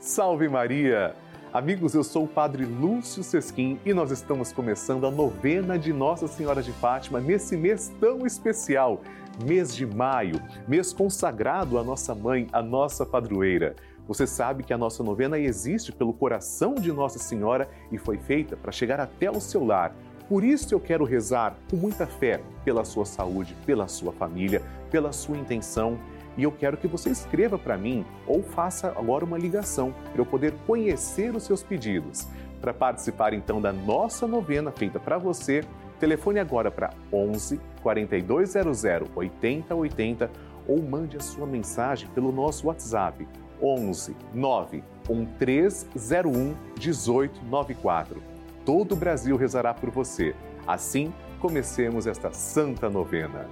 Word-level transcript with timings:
Salve 0.00 0.48
Maria! 0.48 1.12
Amigos, 1.52 1.92
eu 1.92 2.04
sou 2.04 2.22
o 2.22 2.28
Padre 2.28 2.64
Lúcio 2.64 3.20
Sesquim 3.24 3.80
e 3.84 3.92
nós 3.92 4.12
estamos 4.12 4.52
começando 4.52 5.04
a 5.04 5.10
novena 5.10 5.76
de 5.76 5.92
Nossa 5.92 6.28
Senhora 6.28 6.62
de 6.62 6.70
Fátima 6.70 7.20
nesse 7.20 7.56
mês 7.56 7.92
tão 7.98 8.24
especial, 8.24 9.00
mês 9.44 9.74
de 9.74 9.84
maio, 9.84 10.40
mês 10.68 10.92
consagrado 10.92 11.76
à 11.78 11.82
nossa 11.82 12.14
mãe, 12.14 12.46
a 12.52 12.62
nossa 12.62 13.04
padroeira. 13.04 13.74
Você 14.06 14.24
sabe 14.24 14.62
que 14.62 14.72
a 14.72 14.78
nossa 14.78 15.02
novena 15.02 15.36
existe 15.36 15.90
pelo 15.90 16.12
coração 16.12 16.76
de 16.76 16.92
Nossa 16.92 17.18
Senhora 17.18 17.68
e 17.90 17.98
foi 17.98 18.18
feita 18.18 18.56
para 18.56 18.70
chegar 18.70 19.00
até 19.00 19.28
o 19.28 19.40
seu 19.40 19.64
lar. 19.64 19.92
Por 20.28 20.44
isso 20.44 20.72
eu 20.72 20.78
quero 20.78 21.04
rezar 21.04 21.56
com 21.68 21.76
muita 21.76 22.06
fé 22.06 22.40
pela 22.64 22.84
sua 22.84 23.04
saúde, 23.04 23.56
pela 23.66 23.88
sua 23.88 24.12
família, 24.12 24.62
pela 24.92 25.10
sua 25.10 25.36
intenção. 25.36 25.98
E 26.38 26.44
eu 26.44 26.52
quero 26.52 26.76
que 26.76 26.86
você 26.86 27.10
escreva 27.10 27.58
para 27.58 27.76
mim 27.76 28.06
ou 28.24 28.42
faça 28.42 28.94
agora 28.96 29.24
uma 29.24 29.36
ligação 29.36 29.92
para 30.12 30.20
eu 30.20 30.24
poder 30.24 30.54
conhecer 30.68 31.34
os 31.34 31.42
seus 31.42 31.64
pedidos. 31.64 32.28
Para 32.60 32.72
participar 32.72 33.34
então 33.34 33.60
da 33.60 33.72
nossa 33.72 34.26
novena 34.26 34.70
feita 34.70 35.00
para 35.00 35.18
você, 35.18 35.64
telefone 35.98 36.38
agora 36.38 36.70
para 36.70 36.90
11 37.12 37.60
4200 37.82 38.84
8080 39.16 40.30
ou 40.68 40.80
mande 40.80 41.16
a 41.16 41.20
sua 41.20 41.46
mensagem 41.46 42.08
pelo 42.10 42.30
nosso 42.30 42.68
WhatsApp 42.68 43.26
11 43.60 44.16
9 44.32 44.84
1301 45.08 46.56
1894. 46.78 48.22
Todo 48.64 48.92
o 48.92 48.96
Brasil 48.96 49.36
rezará 49.36 49.74
por 49.74 49.90
você. 49.90 50.36
Assim, 50.66 51.12
comecemos 51.40 52.06
esta 52.06 52.30
santa 52.32 52.88
novena. 52.88 53.48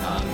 Amém. 0.00 0.33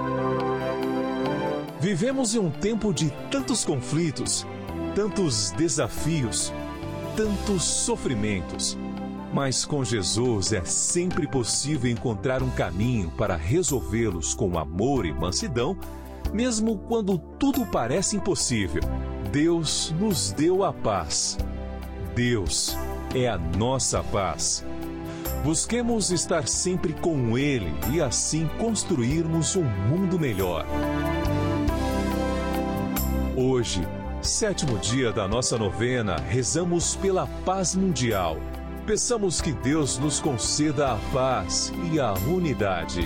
Vivemos 1.91 2.33
em 2.33 2.39
um 2.39 2.49
tempo 2.49 2.93
de 2.93 3.11
tantos 3.29 3.65
conflitos, 3.65 4.47
tantos 4.95 5.51
desafios, 5.51 6.53
tantos 7.17 7.63
sofrimentos. 7.65 8.77
Mas 9.33 9.65
com 9.65 9.83
Jesus 9.83 10.53
é 10.53 10.63
sempre 10.63 11.27
possível 11.27 11.91
encontrar 11.91 12.41
um 12.41 12.49
caminho 12.49 13.11
para 13.17 13.35
resolvê-los 13.35 14.33
com 14.33 14.57
amor 14.57 15.05
e 15.05 15.11
mansidão, 15.11 15.77
mesmo 16.31 16.77
quando 16.77 17.17
tudo 17.17 17.65
parece 17.65 18.15
impossível. 18.15 18.83
Deus 19.29 19.93
nos 19.99 20.31
deu 20.31 20.63
a 20.63 20.71
paz. 20.71 21.37
Deus 22.15 22.73
é 23.13 23.27
a 23.27 23.37
nossa 23.37 24.01
paz. 24.01 24.63
Busquemos 25.43 26.09
estar 26.09 26.47
sempre 26.47 26.93
com 26.93 27.37
Ele 27.37 27.73
e 27.91 27.99
assim 27.99 28.49
construirmos 28.59 29.57
um 29.57 29.65
mundo 29.65 30.17
melhor. 30.17 30.65
Hoje, 33.43 33.81
sétimo 34.21 34.77
dia 34.77 35.11
da 35.11 35.27
nossa 35.27 35.57
novena, 35.57 36.15
rezamos 36.15 36.95
pela 36.95 37.25
paz 37.43 37.73
mundial. 37.73 38.37
Peçamos 38.85 39.41
que 39.41 39.51
Deus 39.51 39.97
nos 39.97 40.19
conceda 40.19 40.93
a 40.93 40.97
paz 41.11 41.73
e 41.91 41.99
a 41.99 42.13
unidade. 42.13 43.01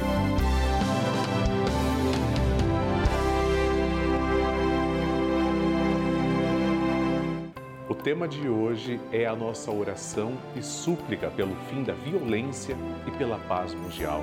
O 7.88 7.96
tema 7.96 8.28
de 8.28 8.50
hoje 8.50 9.00
é 9.14 9.26
a 9.26 9.36
nossa 9.38 9.72
oração 9.72 10.34
e 10.54 10.62
súplica 10.62 11.32
pelo 11.32 11.56
fim 11.70 11.82
da 11.82 11.94
violência 11.94 12.76
e 13.08 13.12
pela 13.12 13.38
paz 13.48 13.74
mundial. 13.74 14.22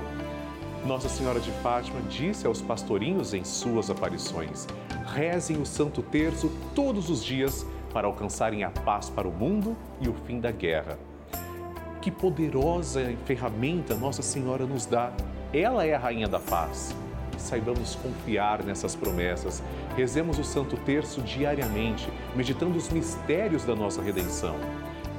Nossa 0.87 1.09
Senhora 1.09 1.39
de 1.39 1.53
Fátima 1.63 2.01
disse 2.09 2.45
aos 2.45 2.61
pastorinhos 2.61 3.33
em 3.35 3.45
suas 3.45 3.89
aparições: 3.89 4.67
rezem 5.15 5.61
o 5.61 5.67
Santo 5.67 6.03
Terço 6.03 6.51
todos 6.75 7.09
os 7.09 7.25
dias 7.25 7.65
para 7.93 8.09
alcançarem 8.09 8.65
a 8.65 8.71
paz 8.71 9.09
para 9.09 9.29
o 9.29 9.33
mundo 9.33 9.77
e 10.01 10.09
o 10.09 10.15
fim 10.27 10.41
da 10.41 10.51
guerra. 10.51 10.99
Que 12.01 12.11
poderosa 12.11 13.15
ferramenta 13.25 13.95
Nossa 13.95 14.23
Senhora 14.23 14.67
nos 14.67 14.85
dá! 14.85 15.13
Ela 15.55 15.87
é 15.87 15.95
a 15.95 15.99
Rainha 15.99 16.27
da 16.27 16.41
Paz. 16.41 16.93
Saibamos 17.39 17.95
confiar 17.97 18.65
nessas 18.65 18.97
promessas. 18.97 19.63
Rezemos 19.97 20.39
o 20.39 20.45
Santo 20.45 20.77
Terço 20.79 21.21
diariamente, 21.23 22.09
meditando 22.35 22.77
os 22.77 22.89
mistérios 22.89 23.65
da 23.65 23.77
nossa 23.77 24.03
redenção. 24.03 24.57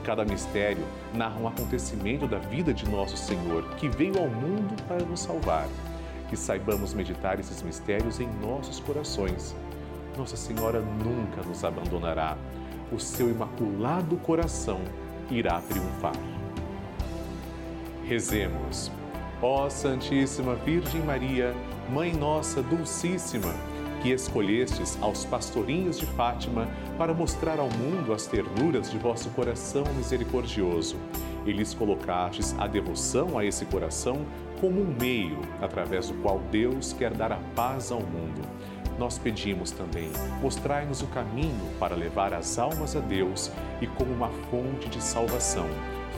Cada 0.04 0.26
mistério 0.26 0.84
narra 1.14 1.40
um 1.40 1.48
acontecimento 1.48 2.28
da 2.28 2.38
vida 2.38 2.74
de 2.74 2.90
nosso 2.90 3.16
Senhor, 3.18 3.64
que 3.76 3.88
veio 3.88 4.20
ao 4.20 4.28
mundo 4.28 4.76
para 4.88 5.04
nos 5.06 5.22
salvar. 5.22 5.68
Que 6.30 6.36
saibamos 6.36 6.94
meditar 6.94 7.40
esses 7.40 7.62
mistérios 7.62 8.20
em 8.20 8.28
nossos 8.42 8.80
corações 8.80 9.56
nossa 10.18 10.38
Senhora 10.38 10.80
nunca 10.80 11.42
nos 11.42 11.64
abandonará. 11.64 12.38
O 12.92 13.00
seu 13.00 13.30
imaculado 13.30 14.16
coração 14.18 14.82
irá 15.30 15.60
triunfar. 15.62 16.16
Rezemos. 18.06 18.92
Ó 19.42 19.70
Santíssima 19.70 20.56
Virgem 20.56 21.02
Maria, 21.02 21.54
Mãe 21.90 22.14
Nossa 22.14 22.62
Dulcíssima, 22.62 23.54
que 24.04 24.12
escolhestes 24.12 24.98
aos 25.02 25.24
pastorinhos 25.24 25.98
de 25.98 26.06
Fátima 26.06 26.68
para 26.98 27.14
mostrar 27.14 27.58
ao 27.58 27.70
mundo 27.70 28.14
as 28.14 28.28
ternuras 28.28 28.92
de 28.92 28.98
vosso 28.98 29.30
coração 29.30 29.86
misericordioso, 29.96 30.98
e 31.46 31.52
lhes 31.52 31.74
colocastes 31.74 32.54
a 32.60 32.68
devoção 32.68 33.38
a 33.38 33.44
esse 33.44 33.66
coração 33.66 34.26
como 34.62 34.82
um 34.82 34.96
meio 35.00 35.40
através 35.62 36.10
do 36.10 36.14
qual 36.16 36.40
Deus 36.52 36.94
quer 36.94 37.14
dar 37.14 37.32
a 37.32 37.40
paz 37.56 37.92
ao 37.92 38.02
mundo 38.02 38.42
nós 38.98 39.18
pedimos 39.18 39.72
também, 39.72 40.12
mostrai-nos 40.42 41.02
o 41.02 41.08
caminho 41.08 41.70
para 41.80 41.96
levar 41.96 42.34
as 42.34 42.60
almas 42.60 42.96
a 42.96 43.00
Deus 43.00 43.52
e 43.82 43.88
como 43.88 44.14
uma 44.14 44.30
fonte 44.50 44.88
de 44.88 45.02
salvação. 45.02 45.68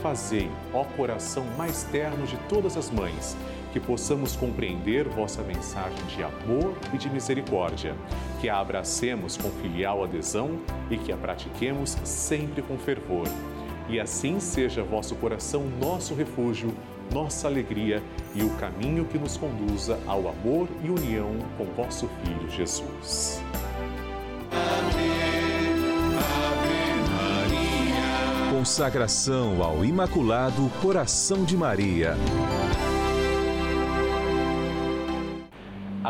Fazei, 0.02 0.50
ó 0.74 0.84
coração 0.84 1.44
mais 1.56 1.84
terno 1.84 2.26
de 2.26 2.36
todas 2.48 2.76
as 2.76 2.90
mães, 2.90 3.36
que 3.76 3.80
possamos 3.80 4.34
compreender 4.34 5.06
vossa 5.06 5.42
mensagem 5.42 6.02
de 6.06 6.22
amor 6.22 6.74
e 6.94 6.96
de 6.96 7.10
misericórdia, 7.10 7.94
que 8.40 8.48
a 8.48 8.58
abracemos 8.58 9.36
com 9.36 9.50
filial 9.50 10.02
adesão 10.02 10.58
e 10.90 10.96
que 10.96 11.12
a 11.12 11.16
pratiquemos 11.18 11.94
sempre 12.02 12.62
com 12.62 12.78
fervor. 12.78 13.28
E 13.86 14.00
assim 14.00 14.40
seja 14.40 14.82
vosso 14.82 15.14
coração 15.16 15.64
nosso 15.78 16.14
refúgio 16.14 16.72
nossa 17.12 17.46
alegria 17.46 18.02
e 18.34 18.42
o 18.42 18.48
caminho 18.56 19.04
que 19.04 19.18
nos 19.18 19.36
conduza 19.36 19.98
ao 20.06 20.26
amor 20.26 20.68
e 20.82 20.88
união 20.88 21.36
com 21.58 21.66
vosso 21.66 22.08
Filho 22.24 22.50
Jesus. 22.50 23.42
Ave, 24.50 25.10
Maria. 27.12 28.50
Consagração 28.50 29.62
ao 29.62 29.84
Imaculado 29.84 30.68
Coração 30.80 31.44
de 31.44 31.56
Maria. 31.56 32.16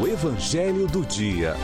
O 0.00 0.06
Evangelho 0.06 0.86
do 0.86 1.04
Dia. 1.04 1.54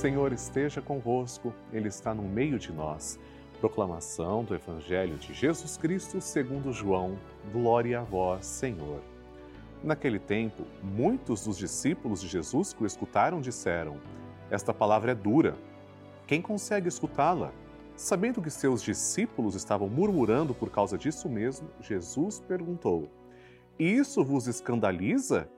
Senhor 0.00 0.32
esteja 0.32 0.80
convosco, 0.80 1.52
Ele 1.70 1.88
está 1.88 2.14
no 2.14 2.22
meio 2.22 2.58
de 2.58 2.72
nós. 2.72 3.18
Proclamação 3.60 4.42
do 4.42 4.54
Evangelho 4.54 5.18
de 5.18 5.34
Jesus 5.34 5.76
Cristo 5.76 6.22
segundo 6.22 6.72
João. 6.72 7.18
Glória 7.52 8.00
a 8.00 8.02
vós, 8.02 8.46
Senhor. 8.46 9.02
Naquele 9.84 10.18
tempo, 10.18 10.64
muitos 10.82 11.44
dos 11.44 11.58
discípulos 11.58 12.22
de 12.22 12.28
Jesus 12.28 12.72
que 12.72 12.82
o 12.82 12.86
escutaram 12.86 13.42
disseram: 13.42 13.98
Esta 14.50 14.72
palavra 14.72 15.12
é 15.12 15.14
dura. 15.14 15.54
Quem 16.26 16.40
consegue 16.40 16.88
escutá-la? 16.88 17.52
Sabendo 18.00 18.40
que 18.40 18.48
seus 18.48 18.82
discípulos 18.82 19.54
estavam 19.54 19.86
murmurando 19.86 20.54
por 20.54 20.70
causa 20.70 20.96
disso 20.96 21.28
mesmo, 21.28 21.68
Jesus 21.82 22.40
perguntou: 22.40 23.10
Isso 23.78 24.24
vos 24.24 24.46
escandaliza? 24.46 25.50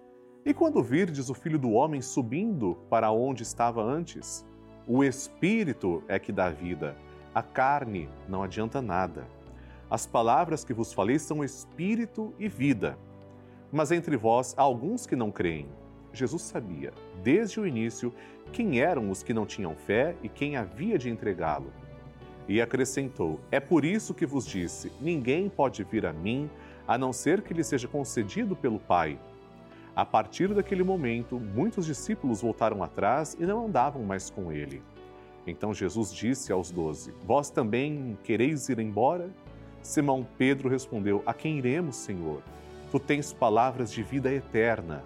E 0.44 0.52
quando 0.52 0.82
virdes 0.82 1.30
o 1.30 1.34
filho 1.34 1.56
do 1.56 1.70
homem 1.70 2.02
subindo 2.02 2.76
para 2.90 3.12
onde 3.12 3.44
estava 3.44 3.80
antes? 3.80 4.44
O 4.88 5.04
espírito 5.04 6.02
é 6.08 6.18
que 6.18 6.32
dá 6.32 6.50
vida, 6.50 6.96
a 7.32 7.44
carne 7.44 8.08
não 8.28 8.42
adianta 8.42 8.82
nada. 8.82 9.24
As 9.88 10.04
palavras 10.04 10.64
que 10.64 10.74
vos 10.74 10.92
falei 10.92 11.20
são 11.20 11.44
espírito 11.44 12.34
e 12.40 12.48
vida. 12.48 12.98
Mas 13.70 13.92
entre 13.92 14.16
vós 14.16 14.52
há 14.58 14.62
alguns 14.62 15.06
que 15.06 15.14
não 15.14 15.30
creem. 15.30 15.68
Jesus 16.12 16.42
sabia, 16.42 16.92
desde 17.22 17.60
o 17.60 17.66
início, 17.68 18.12
quem 18.52 18.80
eram 18.80 19.10
os 19.10 19.22
que 19.22 19.32
não 19.32 19.46
tinham 19.46 19.76
fé 19.76 20.16
e 20.24 20.28
quem 20.28 20.56
havia 20.56 20.98
de 20.98 21.08
entregá-lo. 21.08 21.72
E 22.48 22.60
acrescentou: 22.60 23.40
É 23.50 23.60
por 23.60 23.84
isso 23.84 24.14
que 24.14 24.26
vos 24.26 24.46
disse: 24.46 24.92
ninguém 25.00 25.48
pode 25.48 25.84
vir 25.84 26.06
a 26.06 26.12
mim 26.12 26.50
a 26.86 26.98
não 26.98 27.12
ser 27.12 27.42
que 27.42 27.54
lhe 27.54 27.64
seja 27.64 27.88
concedido 27.88 28.56
pelo 28.56 28.78
Pai. 28.78 29.18
A 29.94 30.04
partir 30.04 30.54
daquele 30.54 30.82
momento, 30.82 31.38
muitos 31.38 31.84
discípulos 31.84 32.40
voltaram 32.40 32.82
atrás 32.82 33.36
e 33.38 33.44
não 33.44 33.66
andavam 33.66 34.02
mais 34.02 34.30
com 34.30 34.50
ele. 34.50 34.82
Então 35.46 35.74
Jesus 35.74 36.12
disse 36.12 36.52
aos 36.52 36.70
doze: 36.70 37.12
Vós 37.24 37.50
também 37.50 38.18
quereis 38.24 38.68
ir 38.68 38.78
embora? 38.78 39.30
Simão 39.82 40.26
Pedro 40.38 40.68
respondeu: 40.68 41.22
A 41.26 41.34
quem 41.34 41.58
iremos, 41.58 41.96
Senhor? 41.96 42.42
Tu 42.90 42.98
tens 42.98 43.32
palavras 43.32 43.92
de 43.92 44.02
vida 44.02 44.32
eterna. 44.32 45.02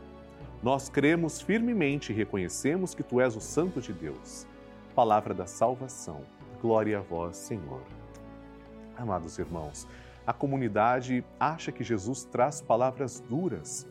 Nós 0.62 0.88
cremos 0.88 1.40
firmemente 1.40 2.12
e 2.12 2.14
reconhecemos 2.14 2.94
que 2.94 3.02
tu 3.02 3.20
és 3.20 3.36
o 3.36 3.40
Santo 3.40 3.80
de 3.80 3.92
Deus. 3.92 4.46
Palavra 4.94 5.32
da 5.34 5.46
salvação. 5.46 6.22
Glória 6.60 6.98
a 6.98 7.02
vós, 7.02 7.36
Senhor. 7.36 7.82
Amados 8.96 9.38
irmãos, 9.38 9.86
a 10.26 10.32
comunidade 10.32 11.24
acha 11.38 11.70
que 11.70 11.84
Jesus 11.84 12.24
traz 12.24 12.60
palavras 12.60 13.20
duras, 13.20 13.86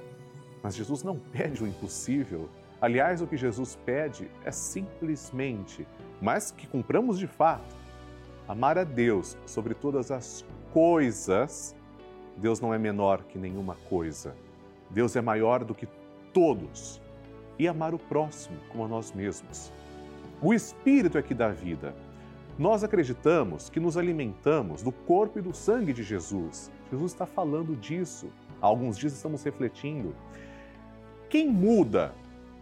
mas 0.63 0.75
Jesus 0.75 1.03
não 1.03 1.17
pede 1.17 1.63
o 1.63 1.67
impossível. 1.67 2.49
Aliás, 2.81 3.21
o 3.21 3.27
que 3.27 3.37
Jesus 3.37 3.77
pede 3.85 4.29
é 4.43 4.51
simplesmente, 4.51 5.87
mas 6.21 6.51
que 6.51 6.67
cumpramos 6.67 7.19
de 7.19 7.27
fato, 7.27 7.75
amar 8.47 8.77
a 8.77 8.83
Deus 8.83 9.37
sobre 9.45 9.73
todas 9.73 10.11
as 10.11 10.43
coisas. 10.73 11.75
Deus 12.35 12.59
não 12.59 12.73
é 12.73 12.77
menor 12.77 13.23
que 13.23 13.37
nenhuma 13.37 13.75
coisa. 13.87 14.35
Deus 14.89 15.15
é 15.15 15.21
maior 15.21 15.63
do 15.63 15.73
que 15.73 15.87
todos. 16.33 17.01
E 17.57 17.67
amar 17.67 17.93
o 17.93 17.99
próximo 17.99 18.57
como 18.69 18.83
a 18.83 18.87
nós 18.87 19.13
mesmos. 19.13 19.71
O 20.41 20.53
Espírito 20.53 21.17
é 21.17 21.21
que 21.21 21.33
dá 21.33 21.49
vida. 21.49 21.95
Nós 22.57 22.85
acreditamos 22.85 23.69
que 23.69 23.81
nos 23.81 23.97
alimentamos 23.97 24.81
do 24.81 24.91
corpo 24.91 25.39
e 25.39 25.41
do 25.41 25.53
sangue 25.53 25.91
de 25.91 26.03
Jesus. 26.03 26.71
Jesus 26.89 27.11
está 27.11 27.25
falando 27.25 27.75
disso. 27.75 28.29
Há 28.61 28.65
alguns 28.65 28.97
dias 28.97 29.11
estamos 29.11 29.43
refletindo. 29.43 30.15
Quem 31.29 31.49
muda 31.49 32.13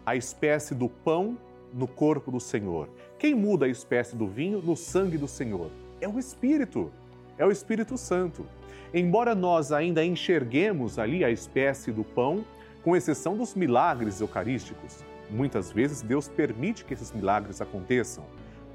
a 0.04 0.16
espécie 0.16 0.74
do 0.74 0.90
pão 0.90 1.38
no 1.72 1.88
corpo 1.88 2.32
do 2.32 2.40
Senhor? 2.40 2.90
Quem 3.20 3.36
muda 3.36 3.68
a 3.68 3.70
espécie 3.70 4.16
do 4.16 4.28
vinho 4.28 4.64
no 4.64 4.76
sangue 4.76 5.16
do 5.16 5.28
Senhor? 5.28 5.70
É 6.02 6.08
o 6.08 6.18
Espírito, 6.18 6.92
é 7.38 7.46
o 7.46 7.52
Espírito 7.52 7.96
Santo. 7.96 8.48
Embora 8.92 9.36
nós 9.36 9.72
ainda 9.72 10.04
enxerguemos 10.04 10.98
ali 10.98 11.24
a 11.24 11.30
espécie 11.30 11.92
do 11.92 12.04
pão, 12.04 12.44
com 12.84 12.96
exceção 12.96 13.38
dos 13.38 13.54
milagres 13.54 14.20
eucarísticos, 14.20 15.06
muitas 15.30 15.72
vezes 15.72 16.02
Deus 16.02 16.28
permite 16.28 16.84
que 16.84 16.96
esses 16.96 17.12
milagres 17.12 17.62
aconteçam, 17.62 18.26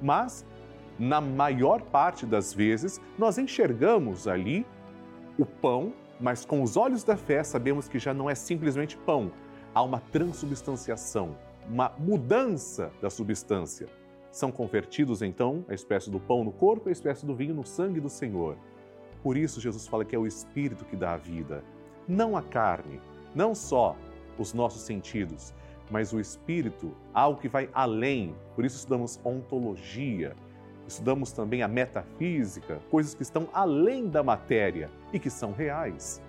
mas 0.00 0.46
na 0.98 1.20
maior 1.20 1.80
parte 1.82 2.26
das 2.26 2.52
vezes 2.52 3.00
nós 3.18 3.38
enxergamos 3.38 4.26
ali 4.26 4.66
o 5.38 5.46
pão, 5.46 5.92
mas 6.20 6.44
com 6.44 6.62
os 6.62 6.76
olhos 6.76 7.04
da 7.04 7.16
fé 7.16 7.44
sabemos 7.44 7.88
que 7.88 7.98
já 7.98 8.12
não 8.12 8.28
é 8.28 8.34
simplesmente 8.34 8.96
pão, 8.96 9.30
há 9.72 9.82
uma 9.82 10.00
transubstanciação, 10.12 11.36
uma 11.68 11.92
mudança 11.98 12.90
da 13.00 13.08
substância. 13.08 13.86
São 14.32 14.50
convertidos 14.50 15.22
então 15.22 15.64
a 15.68 15.74
espécie 15.74 16.10
do 16.10 16.18
pão 16.18 16.42
no 16.42 16.52
corpo 16.52 16.88
e 16.88 16.90
a 16.90 16.92
espécie 16.92 17.24
do 17.24 17.34
vinho 17.34 17.54
no 17.54 17.64
sangue 17.64 18.00
do 18.00 18.08
Senhor. 18.08 18.56
Por 19.22 19.36
isso 19.36 19.60
Jesus 19.60 19.86
fala 19.86 20.04
que 20.04 20.16
é 20.16 20.18
o 20.18 20.26
Espírito 20.26 20.84
que 20.84 20.96
dá 20.96 21.14
a 21.14 21.16
vida, 21.16 21.62
não 22.06 22.36
a 22.36 22.42
carne, 22.42 23.00
não 23.34 23.54
só 23.54 23.96
os 24.38 24.52
nossos 24.52 24.82
sentidos, 24.82 25.54
mas 25.90 26.12
o 26.12 26.20
Espírito, 26.20 26.94
algo 27.14 27.40
que 27.40 27.48
vai 27.48 27.68
além. 27.72 28.34
Por 28.54 28.64
isso 28.64 28.76
estudamos 28.76 29.20
ontologia, 29.24 30.36
estudamos 30.88 31.30
também 31.32 31.62
a 31.62 31.68
metafísica, 31.68 32.80
coisas 32.90 33.14
que 33.14 33.22
estão 33.22 33.48
além 33.52 34.08
da 34.08 34.22
matéria 34.22 34.90
e 35.12 35.18
que 35.18 35.28
são 35.28 35.52
reais. 35.52 36.20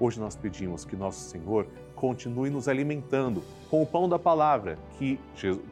Hoje 0.00 0.18
nós 0.18 0.34
pedimos 0.34 0.84
que 0.84 0.96
nosso 0.96 1.20
Senhor 1.30 1.66
continue 1.94 2.50
nos 2.50 2.66
alimentando 2.66 3.44
com 3.70 3.80
o 3.80 3.86
pão 3.86 4.08
da 4.08 4.18
palavra, 4.18 4.76
que 4.98 5.20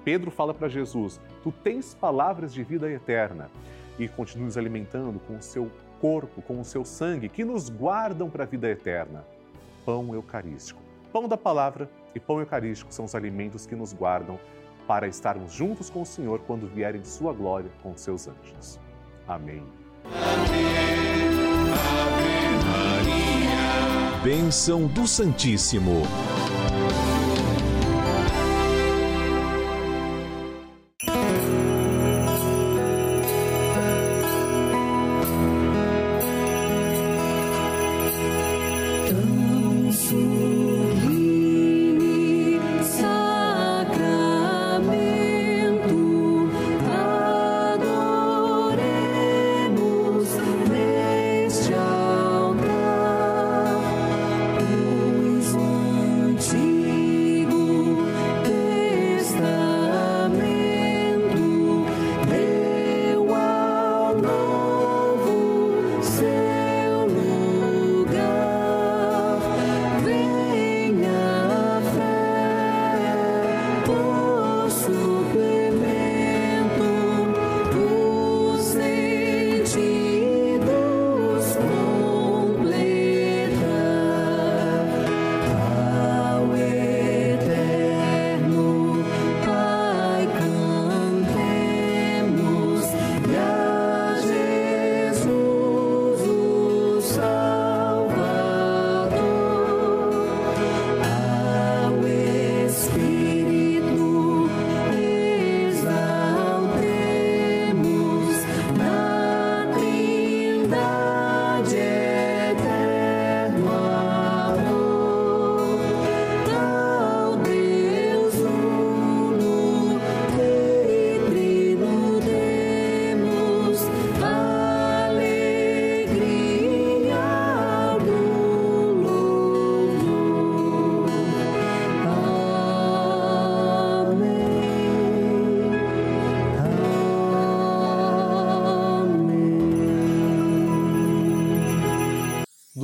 Pedro 0.05 0.31
fala 0.31 0.55
para 0.55 0.69
Jesus: 0.69 1.21
Tu 1.43 1.51
tens 1.51 1.95
palavras 1.95 2.55
de 2.55 2.63
vida 2.63 2.91
eterna. 2.91 3.51
E 3.99 4.09
continue 4.09 4.47
nos 4.47 4.57
alimentando 4.57 5.21
com 5.27 5.37
o 5.37 5.43
seu 5.43 5.71
corpo, 6.01 6.41
com 6.41 6.59
o 6.59 6.65
seu 6.65 6.87
sangue, 6.87 7.29
que 7.29 7.45
nos 7.45 7.69
guardam 7.69 8.31
para 8.31 8.45
a 8.45 8.47
vida 8.47 8.71
eterna. 8.71 9.25
Pão 9.85 10.15
eucarístico. 10.15 10.81
Pão 11.13 11.29
da 11.29 11.37
palavra 11.37 11.91
e 12.15 12.21
pão 12.21 12.41
eucarístico 12.41 12.95
são 12.95 13.05
os 13.05 13.15
alimentos 13.15 13.67
que 13.67 13.75
nos 13.75 13.93
guardam 13.93 14.39
para 14.87 15.07
estarmos 15.07 15.53
juntos 15.53 15.91
com 15.91 16.03
o 16.03 16.07
Senhor 16.07 16.41
quando 16.41 16.67
vier 16.67 16.95
em 16.95 17.05
Sua 17.05 17.33
glória 17.33 17.71
com 17.83 17.97
seus 17.97 18.29
anjos. 18.29 18.81
Amém. 19.27 19.63
Amém. 20.05 21.21
Bênção 24.23 24.87
do 24.87 25.07
Santíssimo. 25.07 26.03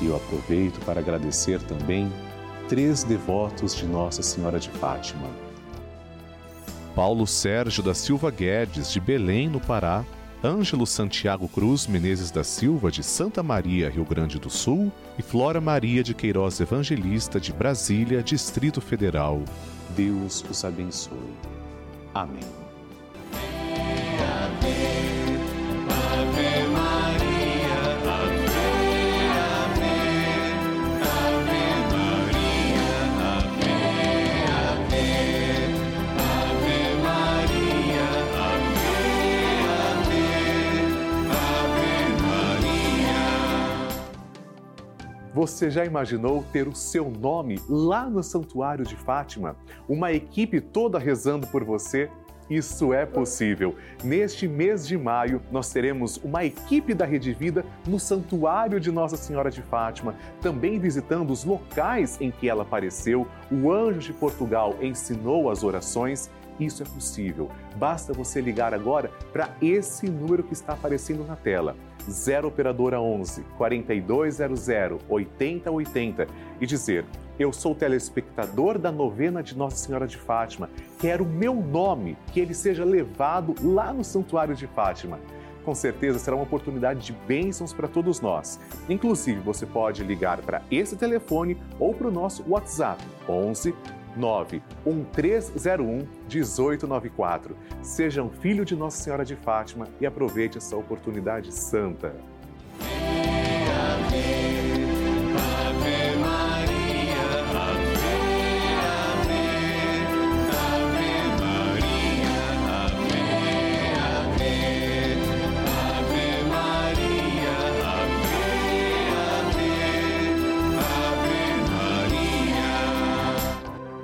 E 0.00 0.06
eu 0.06 0.16
aproveito 0.16 0.78
para 0.84 1.00
agradecer 1.00 1.60
também 1.62 2.12
três 2.68 3.04
devotos 3.04 3.74
de 3.74 3.86
Nossa 3.86 4.22
Senhora 4.22 4.58
de 4.58 4.68
Fátima. 4.70 5.28
Paulo 6.94 7.26
Sérgio 7.26 7.82
da 7.82 7.94
Silva 7.94 8.30
Guedes, 8.30 8.90
de 8.90 9.00
Belém, 9.00 9.48
no 9.48 9.60
Pará 9.60 10.04
Ângelo 10.44 10.86
Santiago 10.86 11.48
Cruz 11.48 11.86
Menezes 11.86 12.30
da 12.30 12.44
Silva, 12.44 12.90
de 12.90 13.02
Santa 13.02 13.42
Maria, 13.42 13.90
Rio 13.90 14.04
Grande 14.04 14.38
do 14.38 14.50
Sul, 14.50 14.92
e 15.18 15.22
Flora 15.22 15.60
Maria 15.60 16.02
de 16.02 16.14
Queiroz 16.14 16.60
Evangelista, 16.60 17.40
de 17.40 17.52
Brasília, 17.52 18.22
Distrito 18.22 18.80
Federal. 18.80 19.42
Deus 19.96 20.44
os 20.48 20.64
abençoe. 20.64 21.34
Amém. 22.14 22.65
Você 45.46 45.70
já 45.70 45.84
imaginou 45.84 46.44
ter 46.52 46.66
o 46.66 46.74
seu 46.74 47.08
nome 47.08 47.60
lá 47.68 48.10
no 48.10 48.20
Santuário 48.20 48.84
de 48.84 48.96
Fátima? 48.96 49.54
Uma 49.88 50.12
equipe 50.12 50.60
toda 50.60 50.98
rezando 50.98 51.46
por 51.46 51.62
você? 51.62 52.10
Isso 52.50 52.92
é 52.92 53.06
possível. 53.06 53.76
Neste 54.02 54.48
mês 54.48 54.84
de 54.88 54.98
maio, 54.98 55.40
nós 55.52 55.72
teremos 55.72 56.16
uma 56.16 56.44
equipe 56.44 56.92
da 56.94 57.04
Rede 57.04 57.32
Vida 57.32 57.64
no 57.86 58.00
Santuário 58.00 58.80
de 58.80 58.90
Nossa 58.90 59.16
Senhora 59.16 59.48
de 59.48 59.62
Fátima, 59.62 60.16
também 60.42 60.80
visitando 60.80 61.30
os 61.30 61.44
locais 61.44 62.20
em 62.20 62.32
que 62.32 62.48
ela 62.48 62.64
apareceu. 62.64 63.24
O 63.48 63.70
anjo 63.70 64.00
de 64.00 64.12
Portugal 64.12 64.74
ensinou 64.82 65.48
as 65.48 65.62
orações. 65.62 66.28
Isso 66.58 66.82
é 66.82 66.86
possível. 66.86 67.48
Basta 67.76 68.12
você 68.12 68.40
ligar 68.40 68.74
agora 68.74 69.12
para 69.32 69.54
esse 69.62 70.10
número 70.10 70.42
que 70.42 70.54
está 70.54 70.72
aparecendo 70.72 71.24
na 71.24 71.36
tela 71.36 71.76
0 72.10 72.48
operadora 72.48 73.00
11 73.00 73.42
4200 73.56 74.68
8080 75.08 76.26
e 76.60 76.66
dizer: 76.66 77.04
"Eu 77.38 77.52
sou 77.52 77.74
telespectador 77.74 78.78
da 78.78 78.90
novena 78.90 79.42
de 79.42 79.56
Nossa 79.56 79.76
Senhora 79.76 80.06
de 80.06 80.16
Fátima. 80.16 80.70
Quero 80.98 81.24
o 81.24 81.28
meu 81.28 81.54
nome 81.54 82.16
que 82.32 82.40
ele 82.40 82.54
seja 82.54 82.84
levado 82.84 83.54
lá 83.62 83.92
no 83.92 84.04
Santuário 84.04 84.54
de 84.54 84.66
Fátima." 84.66 85.18
Com 85.64 85.74
certeza 85.74 86.20
será 86.20 86.36
uma 86.36 86.44
oportunidade 86.44 87.00
de 87.04 87.12
bênçãos 87.12 87.72
para 87.72 87.88
todos 87.88 88.20
nós. 88.20 88.60
Inclusive, 88.88 89.40
você 89.40 89.66
pode 89.66 90.04
ligar 90.04 90.38
para 90.38 90.62
esse 90.70 90.94
telefone 90.94 91.58
ou 91.80 91.92
para 91.92 92.06
o 92.06 92.12
nosso 92.12 92.44
WhatsApp 92.48 93.02
11 93.28 93.74
91301 94.16 96.06
1894. 96.28 97.56
Seja 97.82 98.22
um 98.22 98.30
filho 98.30 98.64
de 98.64 98.74
Nossa 98.74 99.02
Senhora 99.02 99.24
de 99.24 99.36
Fátima 99.36 99.88
e 100.00 100.06
aproveite 100.06 100.58
essa 100.58 100.76
oportunidade 100.76 101.52
santa. 101.52 102.14